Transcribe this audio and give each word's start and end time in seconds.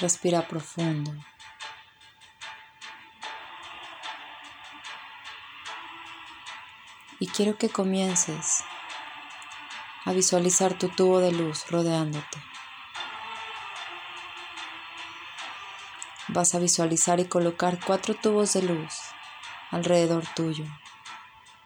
Respira 0.00 0.48
profundo. 0.48 1.12
Y 7.18 7.26
quiero 7.26 7.58
que 7.58 7.68
comiences 7.68 8.64
a 10.06 10.12
visualizar 10.12 10.78
tu 10.78 10.88
tubo 10.88 11.20
de 11.20 11.32
luz 11.32 11.66
rodeándote. 11.70 12.42
Vas 16.28 16.54
a 16.54 16.58
visualizar 16.58 17.20
y 17.20 17.26
colocar 17.26 17.78
cuatro 17.84 18.14
tubos 18.14 18.54
de 18.54 18.62
luz 18.62 18.94
alrededor 19.70 20.24
tuyo, 20.34 20.64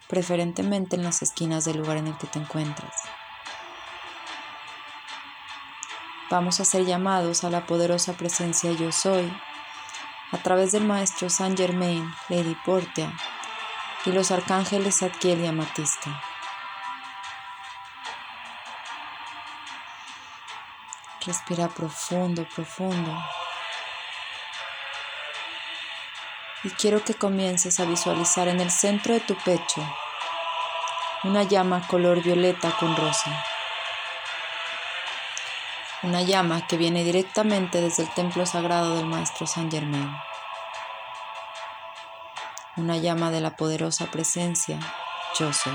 preferentemente 0.09 0.97
en 0.97 1.03
las 1.03 1.21
esquinas 1.21 1.63
del 1.63 1.77
lugar 1.77 1.97
en 1.97 2.07
el 2.07 2.17
que 2.17 2.27
te 2.27 2.39
encuentras. 2.39 2.93
Vamos 6.31 6.59
a 6.59 6.65
ser 6.65 6.85
llamados 6.85 7.43
a 7.43 7.51
la 7.51 7.67
poderosa 7.67 8.13
presencia 8.13 8.71
yo 8.71 8.91
soy 8.91 9.31
a 10.31 10.37
través 10.39 10.71
del 10.71 10.83
maestro 10.83 11.29
Saint 11.29 11.55
Germain, 11.55 12.11
Lady 12.29 12.57
Portia 12.65 13.13
y 14.05 14.11
los 14.11 14.31
arcángeles 14.31 15.03
Adkiel 15.03 15.41
y 15.41 15.45
Amatista. 15.47 16.23
Respira 21.23 21.67
profundo, 21.67 22.47
profundo. 22.55 23.11
Y 26.63 26.69
quiero 26.71 27.03
que 27.03 27.13
comiences 27.13 27.79
a 27.79 27.85
visualizar 27.85 28.47
en 28.47 28.61
el 28.61 28.71
centro 28.71 29.13
de 29.13 29.19
tu 29.19 29.35
pecho 29.35 29.81
una 31.23 31.43
llama 31.43 31.87
color 31.87 32.23
violeta 32.23 32.75
con 32.79 32.95
rosa. 32.95 33.45
Una 36.05 36.21
llama 36.21 36.67
que 36.67 36.77
viene 36.77 37.03
directamente 37.03 37.81
desde 37.81 38.03
el 38.03 38.09
templo 38.13 38.45
sagrado 38.45 38.95
del 38.95 39.07
Maestro 39.07 39.45
Saint 39.45 39.71
Germain 39.71 40.15
una 42.77 42.97
llama 42.97 43.31
de 43.31 43.39
la 43.39 43.55
poderosa 43.55 44.07
presencia, 44.07 44.77
yo 45.39 45.53
soy. 45.53 45.73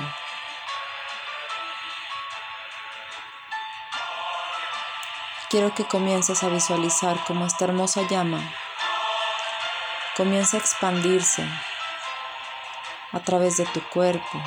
Quiero 5.49 5.75
que 5.75 5.85
comiences 5.85 6.43
a 6.43 6.49
visualizar 6.49 7.19
cómo 7.27 7.47
esta 7.47 7.65
hermosa 7.65 8.07
llama 8.09 8.41
comienza 10.17 10.59
a 10.59 10.61
expandirse 10.61 11.45
a 13.13 13.21
través 13.21 13.57
de 13.57 13.65
tu 13.67 13.81
cuerpo. 13.89 14.43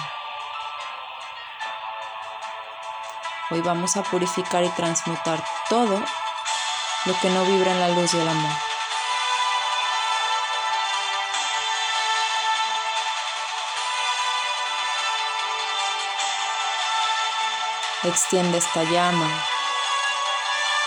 Hoy 3.54 3.62
vamos 3.62 3.98
a 3.98 4.02
purificar 4.02 4.64
y 4.64 4.70
transmutar 4.70 5.46
todo 5.70 6.02
lo 7.06 7.20
que 7.22 7.30
no 7.30 7.46
vibra 7.46 7.70
en 7.70 7.80
la 7.82 7.90
luz 7.90 8.12
y 8.16 8.18
el 8.20 8.28
amor. 8.28 8.52
Extiende 18.02 18.58
esta 18.58 18.81
llama 18.86 19.30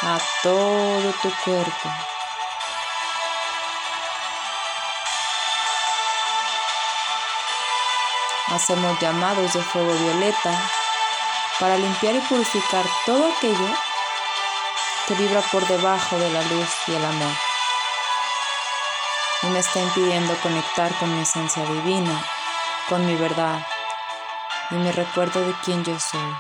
a 0.02 0.18
todo 0.42 1.12
tu 1.22 1.32
cuerpo. 1.44 1.88
Hacemos 8.48 8.98
llamados 8.98 9.52
de 9.52 9.62
fuego 9.62 9.92
violeta 9.92 10.85
para 11.58 11.76
limpiar 11.76 12.14
y 12.14 12.20
purificar 12.20 12.84
todo 13.04 13.32
aquello 13.32 13.68
que 15.06 15.14
vibra 15.14 15.40
por 15.52 15.66
debajo 15.66 16.18
de 16.18 16.30
la 16.30 16.42
luz 16.42 16.68
y 16.88 16.94
el 16.94 17.04
amor. 17.04 17.32
Y 19.42 19.46
me 19.46 19.60
está 19.60 19.80
impidiendo 19.80 20.34
conectar 20.42 20.92
con 20.98 21.14
mi 21.14 21.22
esencia 21.22 21.64
divina, 21.64 22.24
con 22.88 23.06
mi 23.06 23.14
verdad 23.14 23.60
y 24.70 24.74
mi 24.74 24.90
recuerdo 24.90 25.40
de 25.40 25.54
quién 25.64 25.84
yo 25.84 25.98
soy. 25.98 26.36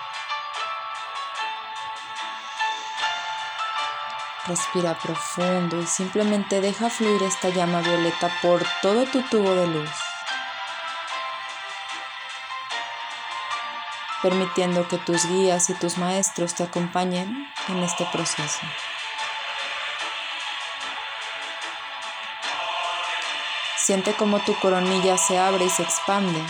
Respira 4.46 4.94
profundo 4.94 5.80
y 5.80 5.86
simplemente 5.86 6.60
deja 6.60 6.88
fluir 6.88 7.22
esta 7.24 7.48
llama 7.48 7.80
violeta 7.80 8.30
por 8.42 8.62
todo 8.80 9.04
tu 9.06 9.22
tubo 9.22 9.54
de 9.54 9.66
luz, 9.66 9.90
permitiendo 14.28 14.88
que 14.88 14.98
tus 14.98 15.24
guías 15.24 15.70
y 15.70 15.74
tus 15.74 15.98
maestros 15.98 16.52
te 16.56 16.64
acompañen 16.64 17.46
en 17.68 17.78
este 17.84 18.04
proceso. 18.06 18.58
Siente 23.76 24.14
como 24.14 24.40
tu 24.40 24.58
coronilla 24.58 25.16
se 25.16 25.38
abre 25.38 25.66
y 25.66 25.70
se 25.70 25.84
expande 25.84 26.42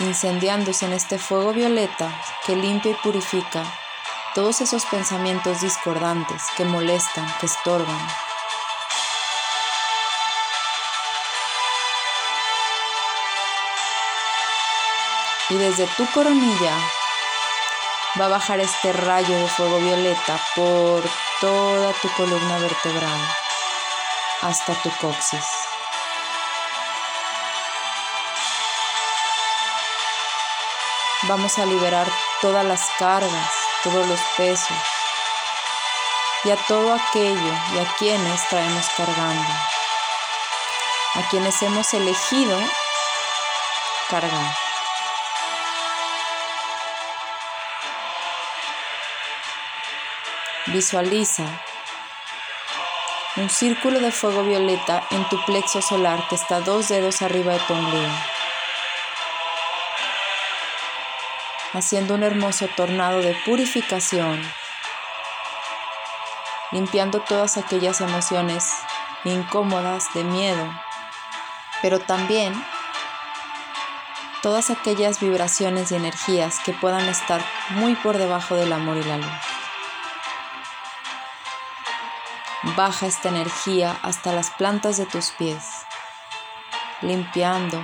incendiándose 0.00 0.84
en 0.84 0.92
este 0.92 1.18
fuego 1.18 1.54
violeta 1.54 2.12
que 2.44 2.54
limpia 2.54 2.90
y 2.90 2.94
purifica 2.96 3.64
todos 4.34 4.60
esos 4.60 4.84
pensamientos 4.84 5.62
discordantes 5.62 6.42
que 6.58 6.66
molestan, 6.66 7.26
que 7.40 7.46
estorban. 7.46 8.31
Y 15.52 15.58
desde 15.58 15.86
tu 15.98 16.06
coronilla 16.12 16.72
va 18.18 18.24
a 18.24 18.28
bajar 18.28 18.58
este 18.60 18.90
rayo 18.90 19.36
de 19.38 19.46
fuego 19.48 19.78
violeta 19.80 20.40
por 20.56 21.02
toda 21.42 21.92
tu 21.92 22.08
columna 22.12 22.56
vertebral 22.56 23.20
hasta 24.40 24.72
tu 24.82 24.90
coxis. 24.96 25.44
Vamos 31.24 31.58
a 31.58 31.66
liberar 31.66 32.10
todas 32.40 32.64
las 32.64 32.88
cargas, 32.98 33.52
todos 33.84 34.06
los 34.06 34.20
pesos 34.38 34.78
y 36.44 36.50
a 36.50 36.56
todo 36.66 36.94
aquello 36.94 37.52
y 37.74 37.78
a 37.78 37.94
quienes 37.98 38.48
traemos 38.48 38.86
cargando, 38.96 39.52
a 41.16 41.28
quienes 41.28 41.60
hemos 41.60 41.92
elegido 41.92 42.58
cargar. 44.08 44.61
Visualiza 50.66 51.44
un 53.36 53.50
círculo 53.50 54.00
de 54.00 54.12
fuego 54.12 54.42
violeta 54.42 55.02
en 55.10 55.28
tu 55.28 55.42
plexo 55.44 55.82
solar 55.82 56.26
que 56.28 56.34
está 56.34 56.60
dos 56.60 56.88
dedos 56.88 57.22
arriba 57.22 57.54
de 57.54 57.60
tu 57.60 57.72
ombligo. 57.72 58.12
haciendo 61.72 62.14
un 62.14 62.22
hermoso 62.22 62.68
tornado 62.76 63.20
de 63.20 63.34
purificación, 63.46 64.40
limpiando 66.70 67.20
todas 67.20 67.56
aquellas 67.56 68.00
emociones 68.00 68.72
incómodas 69.24 70.12
de 70.14 70.24
miedo, 70.24 70.70
pero 71.80 71.98
también 71.98 72.52
todas 74.42 74.70
aquellas 74.70 75.20
vibraciones 75.20 75.92
y 75.92 75.96
energías 75.96 76.58
que 76.60 76.72
puedan 76.72 77.08
estar 77.08 77.40
muy 77.70 77.94
por 77.94 78.18
debajo 78.18 78.54
del 78.54 78.72
amor 78.72 78.98
y 78.98 79.04
la 79.04 79.16
luz. 79.16 79.51
Baja 82.64 83.06
esta 83.08 83.28
energía 83.28 83.98
hasta 84.02 84.32
las 84.32 84.50
plantas 84.50 84.96
de 84.96 85.04
tus 85.04 85.30
pies, 85.32 85.64
limpiando 87.00 87.82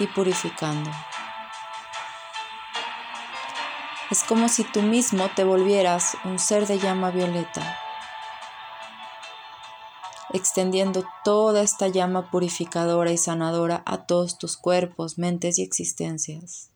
y 0.00 0.08
purificando. 0.08 0.90
Es 4.10 4.24
como 4.24 4.48
si 4.48 4.64
tú 4.64 4.82
mismo 4.82 5.30
te 5.36 5.44
volvieras 5.44 6.16
un 6.24 6.40
ser 6.40 6.66
de 6.66 6.80
llama 6.80 7.12
violeta, 7.12 7.78
extendiendo 10.32 11.04
toda 11.22 11.62
esta 11.62 11.86
llama 11.86 12.32
purificadora 12.32 13.12
y 13.12 13.16
sanadora 13.16 13.84
a 13.86 14.06
todos 14.06 14.38
tus 14.38 14.56
cuerpos, 14.56 15.18
mentes 15.18 15.56
y 15.60 15.62
existencias. 15.62 16.70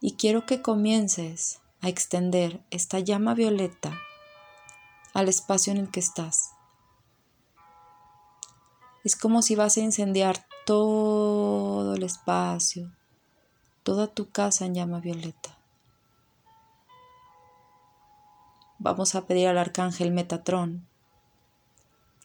Y 0.00 0.16
quiero 0.16 0.44
que 0.44 0.60
comiences 0.60 1.60
a 1.86 1.88
extender 1.88 2.60
esta 2.70 2.98
llama 2.98 3.34
violeta 3.34 3.96
al 5.14 5.28
espacio 5.28 5.72
en 5.72 5.78
el 5.78 5.88
que 5.88 6.00
estás. 6.00 6.50
Es 9.04 9.14
como 9.14 9.40
si 9.40 9.54
vas 9.54 9.76
a 9.76 9.82
incendiar 9.82 10.44
todo 10.66 11.94
el 11.94 12.02
espacio, 12.02 12.90
toda 13.84 14.08
tu 14.08 14.30
casa 14.30 14.66
en 14.66 14.74
llama 14.74 14.98
violeta. 14.98 15.56
Vamos 18.80 19.14
a 19.14 19.26
pedir 19.26 19.46
al 19.46 19.58
arcángel 19.58 20.10
Metatrón 20.10 20.88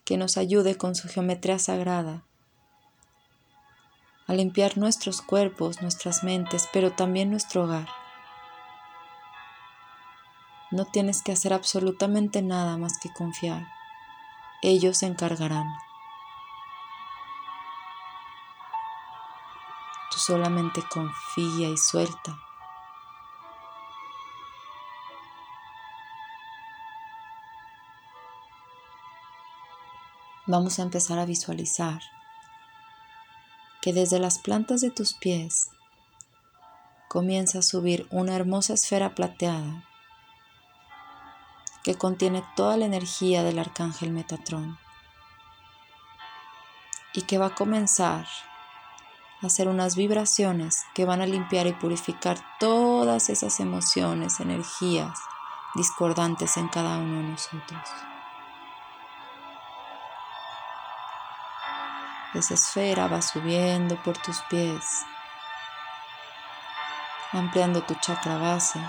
que 0.05 0.17
nos 0.17 0.37
ayude 0.37 0.75
con 0.75 0.95
su 0.95 1.07
geometría 1.07 1.59
sagrada 1.59 2.25
a 4.25 4.33
limpiar 4.33 4.79
nuestros 4.79 5.21
cuerpos, 5.21 5.83
nuestras 5.83 6.23
mentes, 6.23 6.67
pero 6.73 6.91
también 6.93 7.29
nuestro 7.29 7.65
hogar. 7.65 8.00
No 10.71 10.85
tienes 10.85 11.21
que 11.21 11.33
hacer 11.33 11.51
absolutamente 11.51 12.41
nada 12.41 12.77
más 12.77 12.97
que 12.97 13.11
confiar. 13.11 13.67
Ellos 14.61 14.99
se 14.99 15.05
encargarán. 15.05 15.67
Tú 20.09 20.17
solamente 20.17 20.81
confía 20.89 21.67
y 21.67 21.75
suelta. 21.75 22.37
Vamos 30.47 30.79
a 30.79 30.83
empezar 30.83 31.19
a 31.19 31.25
visualizar 31.25 32.01
que 33.81 33.91
desde 33.91 34.19
las 34.19 34.39
plantas 34.39 34.79
de 34.79 34.91
tus 34.91 35.13
pies 35.15 35.69
comienza 37.09 37.59
a 37.59 37.61
subir 37.61 38.07
una 38.09 38.35
hermosa 38.37 38.73
esfera 38.73 39.15
plateada 39.15 39.90
que 41.83 41.95
contiene 41.95 42.43
toda 42.55 42.77
la 42.77 42.85
energía 42.85 43.43
del 43.43 43.59
arcángel 43.59 44.11
Metatrón 44.11 44.77
y 47.13 47.23
que 47.23 47.37
va 47.37 47.47
a 47.47 47.55
comenzar 47.55 48.27
a 49.41 49.47
hacer 49.47 49.67
unas 49.67 49.95
vibraciones 49.95 50.83
que 50.93 51.05
van 51.05 51.21
a 51.21 51.25
limpiar 51.25 51.67
y 51.67 51.73
purificar 51.73 52.37
todas 52.59 53.29
esas 53.29 53.59
emociones, 53.59 54.39
energías 54.39 55.17
discordantes 55.73 56.57
en 56.57 56.67
cada 56.67 56.97
uno 56.97 57.17
de 57.17 57.29
nosotros. 57.29 57.89
Esa 62.33 62.53
esfera 62.53 63.07
va 63.07 63.21
subiendo 63.21 64.01
por 64.03 64.17
tus 64.17 64.39
pies, 64.43 64.85
ampliando 67.33 67.81
tu 67.81 67.95
chakra 67.95 68.37
base 68.37 68.79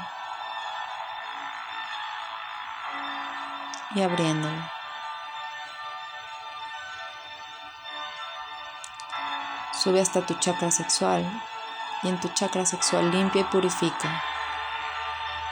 y 3.95 4.03
abriéndolo. 4.03 4.63
Sube 9.73 10.01
hasta 10.01 10.25
tu 10.25 10.35
chakra 10.35 10.71
sexual 10.71 11.25
y 12.03 12.09
en 12.09 12.21
tu 12.21 12.29
chakra 12.29 12.65
sexual 12.65 13.11
limpia 13.11 13.43
y 13.43 13.45
purifica 13.45 14.23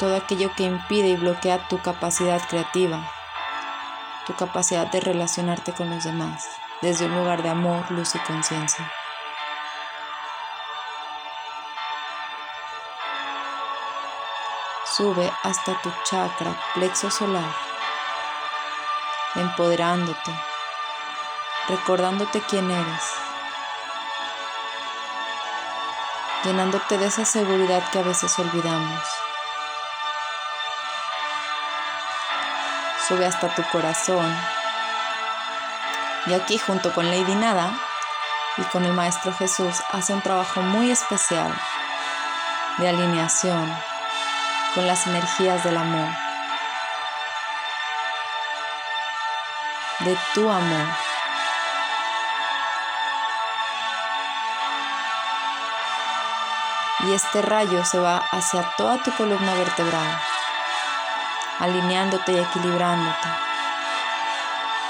todo 0.01 0.17
aquello 0.17 0.51
que 0.57 0.63
impide 0.63 1.09
y 1.09 1.17
bloquea 1.17 1.69
tu 1.69 1.79
capacidad 1.83 2.41
creativa, 2.49 3.07
tu 4.27 4.35
capacidad 4.35 4.87
de 4.87 4.99
relacionarte 4.99 5.73
con 5.73 5.91
los 5.91 6.05
demás 6.05 6.49
desde 6.81 7.05
un 7.05 7.17
lugar 7.17 7.43
de 7.43 7.51
amor, 7.51 7.91
luz 7.91 8.15
y 8.15 8.19
conciencia. 8.21 8.91
Sube 14.97 15.31
hasta 15.43 15.81
tu 15.83 15.91
chakra 16.05 16.57
plexo 16.75 17.11
solar, 17.11 17.55
empoderándote, 19.35 20.33
recordándote 21.69 22.43
quién 22.43 22.71
eres, 22.71 23.05
llenándote 26.45 26.99
de 26.99 27.07
esa 27.07 27.25
seguridad 27.25 27.89
que 27.91 27.99
a 27.99 28.03
veces 28.03 28.39
olvidamos. 28.39 29.03
Sube 33.07 33.27
hasta 33.27 33.55
tu 33.55 33.63
corazón 33.71 34.37
y 36.27 36.35
aquí 36.35 36.59
junto 36.59 36.93
con 36.93 37.11
Lady 37.11 37.35
Nada 37.35 37.73
y 38.57 38.63
con 38.65 38.85
el 38.85 38.93
Maestro 38.93 39.33
Jesús 39.33 39.77
hace 39.91 40.13
un 40.13 40.23
trabajo 40.23 40.61
muy 40.61 40.91
especial 40.91 41.53
de 42.79 42.89
alineación 42.89 43.73
con 44.75 44.87
las 44.87 45.07
energías 45.07 45.65
del 45.65 45.77
amor, 45.77 46.09
de 50.01 50.19
tu 50.35 50.51
amor. 50.51 50.87
Y 57.01 57.15
este 57.15 57.43
rayo 57.43 57.85
se 57.85 57.99
va 57.99 58.19
hacia 58.31 58.63
toda 58.77 59.03
tu 59.03 59.11
columna 59.13 59.55
vertebral, 59.55 60.21
alineándote 61.59 62.33
y 62.33 62.39
equilibrándote 62.39 63.29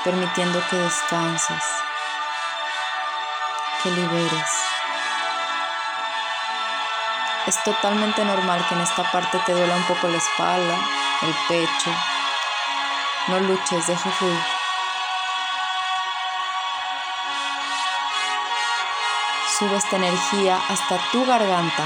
permitiendo 0.04 0.62
que 0.70 0.76
descanses, 0.76 1.64
que 3.82 3.90
liberes. 3.90 4.50
Es 7.46 7.62
totalmente 7.64 8.24
normal 8.24 8.64
que 8.68 8.74
en 8.74 8.80
esta 8.80 9.02
parte 9.10 9.38
te 9.44 9.52
duela 9.52 9.74
un 9.74 9.84
poco 9.84 10.08
la 10.08 10.18
espalda, 10.18 10.76
el 11.22 11.34
pecho. 11.48 11.90
No 13.28 13.40
luches, 13.40 13.86
deja 13.86 14.10
fluir. 14.10 14.59
Sube 19.60 19.76
esta 19.76 19.96
energía 19.96 20.58
hasta 20.70 20.96
tu 21.12 21.22
garganta, 21.26 21.84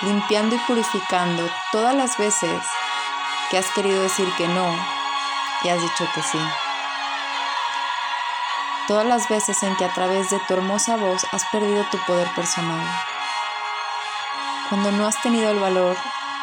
limpiando 0.00 0.56
y 0.56 0.58
purificando 0.60 1.46
todas 1.70 1.94
las 1.94 2.16
veces 2.16 2.64
que 3.50 3.58
has 3.58 3.70
querido 3.72 4.02
decir 4.02 4.26
que 4.38 4.48
no 4.48 4.74
y 5.62 5.68
has 5.68 5.78
dicho 5.82 6.08
que 6.14 6.22
sí. 6.22 6.38
Todas 8.88 9.04
las 9.04 9.28
veces 9.28 9.62
en 9.62 9.76
que 9.76 9.84
a 9.84 9.92
través 9.92 10.30
de 10.30 10.40
tu 10.48 10.54
hermosa 10.54 10.96
voz 10.96 11.22
has 11.32 11.44
perdido 11.52 11.84
tu 11.90 11.98
poder 12.06 12.28
personal. 12.34 12.86
Cuando 14.70 14.90
no 14.90 15.06
has 15.06 15.20
tenido 15.20 15.50
el 15.50 15.58
valor 15.58 15.98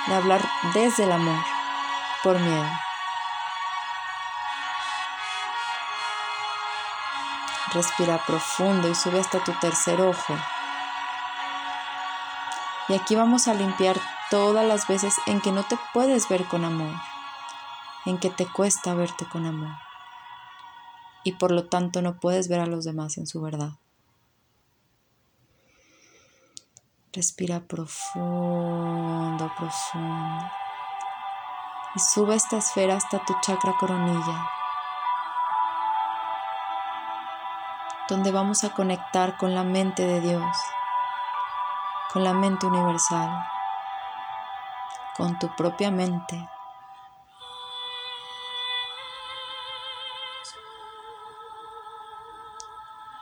de 0.06 0.14
hablar 0.14 0.48
desde 0.76 1.06
el 1.06 1.12
amor, 1.14 1.44
por 2.22 2.38
miedo. 2.38 2.70
Respira 7.74 8.24
profundo 8.26 8.90
y 8.90 8.96
sube 8.96 9.20
hasta 9.20 9.44
tu 9.44 9.54
tercer 9.60 10.02
ojo. 10.02 10.36
Y 12.88 12.96
aquí 12.96 13.16
vamos 13.16 13.48
a 13.48 13.54
limpiar 13.54 14.00
todas 14.32 14.66
las 14.66 14.88
veces 14.88 15.16
en 15.28 15.42
que 15.42 15.52
no 15.52 15.64
te 15.64 15.78
puedes 15.94 16.28
ver 16.30 16.46
con 16.46 16.66
amor 16.66 16.94
en 18.06 18.18
que 18.18 18.30
te 18.30 18.48
cuesta 18.48 18.94
verte 18.94 19.28
con 19.28 19.46
amor 19.46 19.76
y 21.24 21.34
por 21.34 21.52
lo 21.52 21.68
tanto 21.68 22.02
no 22.02 22.20
puedes 22.20 22.48
ver 22.48 22.60
a 22.60 22.66
los 22.66 22.86
demás 22.86 23.18
en 23.18 23.28
su 23.28 23.42
verdad. 23.42 23.74
Respira 27.12 27.60
profundo, 27.60 29.52
profundo. 29.58 30.46
Y 31.96 32.00
sube 32.00 32.36
esta 32.36 32.58
esfera 32.58 32.96
hasta 32.96 33.24
tu 33.26 33.34
chakra 33.42 33.76
coronilla, 33.80 34.50
donde 38.10 38.32
vamos 38.32 38.64
a 38.64 38.74
conectar 38.74 39.38
con 39.38 39.54
la 39.56 39.64
mente 39.64 40.06
de 40.06 40.20
Dios, 40.20 40.58
con 42.12 42.24
la 42.24 42.34
mente 42.34 42.66
universal, 42.66 43.30
con 45.16 45.38
tu 45.38 45.56
propia 45.56 45.92
mente 45.92 46.50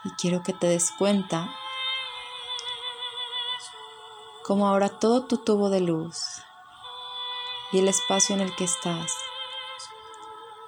Y 0.04 0.10
quiero 0.12 0.42
que 0.42 0.54
te 0.54 0.68
des 0.68 0.90
cuenta 0.92 1.50
como 4.42 4.68
ahora 4.68 4.88
todo 4.88 5.24
tu 5.24 5.36
tubo 5.36 5.68
de 5.68 5.80
luz 5.80 6.42
y 7.72 7.80
el 7.80 7.88
espacio 7.88 8.34
en 8.34 8.40
el 8.40 8.54
que 8.54 8.64
estás 8.64 9.12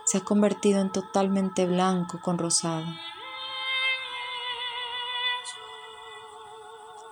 se 0.04 0.18
ha 0.18 0.20
convertido 0.24 0.80
en 0.80 0.90
totalmente 0.90 1.66
blanco 1.66 2.20
con 2.20 2.36
rosado. 2.36 2.84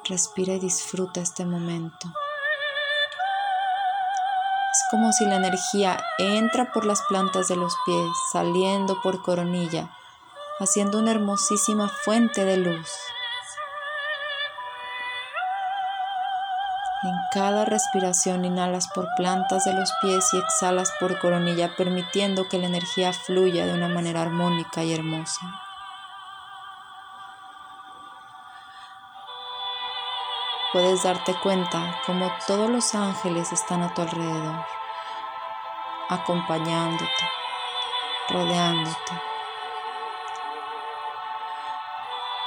Respira 0.08 0.54
y 0.54 0.58
disfruta 0.58 1.20
este 1.20 1.44
momento. 1.44 2.08
Es 4.72 4.84
como 4.90 5.12
si 5.12 5.24
la 5.26 5.36
energía 5.36 6.02
entra 6.18 6.72
por 6.72 6.84
las 6.84 7.02
plantas 7.02 7.48
de 7.48 7.56
los 7.56 7.74
pies, 7.86 8.08
saliendo 8.32 9.00
por 9.02 9.22
coronilla 9.22 9.90
haciendo 10.58 10.98
una 10.98 11.12
hermosísima 11.12 11.88
fuente 11.88 12.44
de 12.44 12.56
luz. 12.56 12.90
En 17.04 17.14
cada 17.32 17.64
respiración 17.64 18.44
inhalas 18.44 18.88
por 18.88 19.06
plantas 19.16 19.64
de 19.64 19.72
los 19.72 19.92
pies 20.02 20.26
y 20.32 20.38
exhalas 20.38 20.92
por 20.98 21.18
coronilla, 21.20 21.76
permitiendo 21.76 22.48
que 22.48 22.58
la 22.58 22.66
energía 22.66 23.12
fluya 23.12 23.66
de 23.66 23.74
una 23.74 23.88
manera 23.88 24.22
armónica 24.22 24.82
y 24.82 24.92
hermosa. 24.92 25.67
Puedes 30.72 31.02
darte 31.02 31.34
cuenta 31.40 32.00
como 32.04 32.30
todos 32.46 32.68
los 32.68 32.94
ángeles 32.94 33.52
están 33.52 33.82
a 33.82 33.94
tu 33.94 34.02
alrededor, 34.02 34.64
acompañándote, 36.08 37.30
rodeándote 38.28 39.28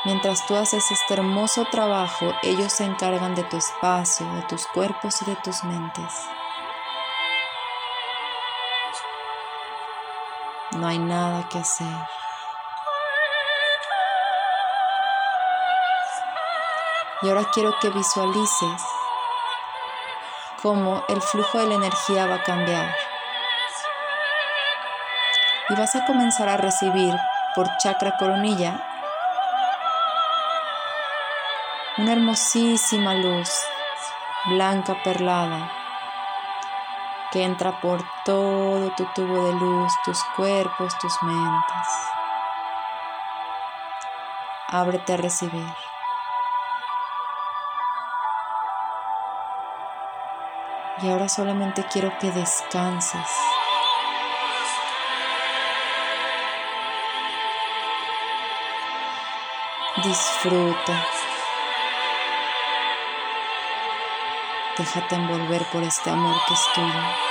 Mientras 0.03 0.47
tú 0.47 0.55
haces 0.55 0.89
este 0.89 1.13
hermoso 1.13 1.65
trabajo, 1.65 2.33
ellos 2.41 2.73
se 2.73 2.85
encargan 2.85 3.35
de 3.35 3.43
tu 3.43 3.57
espacio, 3.57 4.25
de 4.33 4.41
tus 4.43 4.65
cuerpos 4.65 5.21
y 5.21 5.25
de 5.25 5.35
tus 5.35 5.63
mentes. 5.63 6.25
No 10.71 10.87
hay 10.87 10.97
nada 10.97 11.47
que 11.49 11.59
hacer. 11.59 12.20
Y 17.21 17.29
ahora 17.29 17.49
quiero 17.53 17.77
que 17.79 17.89
visualices 17.89 18.81
cómo 20.61 21.03
el 21.07 21.21
flujo 21.21 21.59
de 21.59 21.67
la 21.67 21.75
energía 21.75 22.27
va 22.27 22.35
a 22.35 22.43
cambiar. 22.43 22.95
Y 25.69 25.75
vas 25.75 25.95
a 25.95 26.05
comenzar 26.05 26.49
a 26.49 26.57
recibir 26.57 27.15
por 27.55 27.67
chakra 27.77 28.15
coronilla 28.17 28.87
una 31.97 32.13
hermosísima 32.13 33.13
luz 33.15 33.49
blanca 34.45 34.95
perlada 35.03 35.71
que 37.31 37.43
entra 37.43 37.79
por 37.79 38.03
todo 38.25 38.91
tu 38.95 39.05
tubo 39.13 39.45
de 39.45 39.53
luz, 39.53 39.93
tus 40.03 40.21
cuerpos, 40.35 40.97
tus 40.97 41.13
mentes. 41.23 41.87
Ábrete 44.67 45.13
a 45.13 45.17
recibir. 45.17 45.80
Y 51.03 51.09
ahora 51.09 51.27
solamente 51.27 51.83
quiero 51.91 52.15
que 52.19 52.29
descanses. 52.29 53.29
Disfruta. 60.03 61.05
Déjate 64.77 65.15
envolver 65.15 65.65
por 65.71 65.83
este 65.83 66.11
amor 66.11 66.35
que 66.47 66.53
es 66.53 66.73
tuyo. 66.73 67.30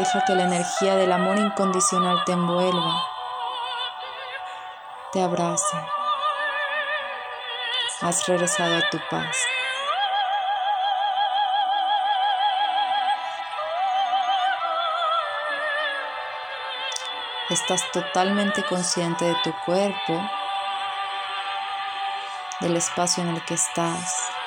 Deja 0.00 0.24
que 0.24 0.34
la 0.34 0.44
energía 0.44 0.96
del 0.96 1.12
amor 1.12 1.38
incondicional 1.38 2.24
te 2.24 2.32
envuelva, 2.32 3.04
te 5.12 5.22
abrace. 5.22 5.76
Has 8.00 8.26
regresado 8.26 8.78
a 8.78 8.88
tu 8.88 8.98
paz. 9.10 9.36
Estás 17.50 17.82
totalmente 17.92 18.64
consciente 18.64 19.26
de 19.26 19.36
tu 19.44 19.52
cuerpo, 19.66 20.30
del 22.60 22.74
espacio 22.78 23.22
en 23.22 23.36
el 23.36 23.44
que 23.44 23.52
estás. 23.52 24.39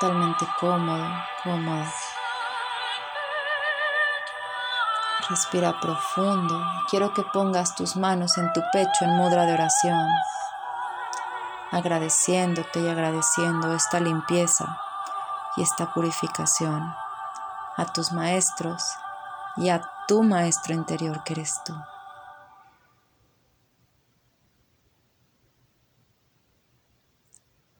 Totalmente 0.00 0.46
cómodo, 0.58 1.06
cómoda. 1.44 1.92
Respira 5.28 5.78
profundo. 5.78 6.58
Quiero 6.88 7.12
que 7.12 7.22
pongas 7.22 7.74
tus 7.74 7.96
manos 7.96 8.38
en 8.38 8.50
tu 8.54 8.62
pecho 8.72 9.04
en 9.04 9.18
mudra 9.18 9.44
de 9.44 9.52
oración, 9.52 10.08
agradeciéndote 11.70 12.80
y 12.80 12.88
agradeciendo 12.88 13.74
esta 13.74 14.00
limpieza 14.00 14.80
y 15.58 15.62
esta 15.62 15.92
purificación 15.92 16.82
a 17.76 17.84
tus 17.92 18.10
maestros 18.12 18.82
y 19.58 19.68
a 19.68 19.82
tu 20.08 20.22
maestro 20.22 20.72
interior 20.72 21.22
que 21.24 21.34
eres 21.34 21.60
tú. 21.62 21.74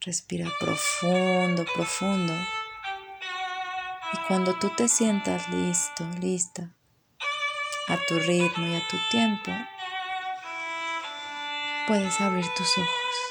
Respira 0.02 0.50
profundo, 0.59 1.66
profundo. 1.75 2.33
Y 4.14 4.16
cuando 4.26 4.54
tú 4.54 4.71
te 4.71 4.88
sientas 4.88 5.47
listo, 5.50 6.09
lista, 6.21 6.71
a 7.87 7.99
tu 8.09 8.19
ritmo 8.19 8.66
y 8.66 8.76
a 8.76 8.88
tu 8.88 8.97
tiempo, 9.11 9.52
puedes 11.87 12.19
abrir 12.19 12.47
tus 12.57 12.78
ojos. 12.78 13.29